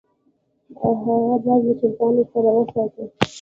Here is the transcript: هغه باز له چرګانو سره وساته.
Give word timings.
هغه 0.79 1.15
باز 1.43 1.61
له 1.67 1.73
چرګانو 1.79 2.23
سره 2.31 2.49
وساته. 2.55 3.03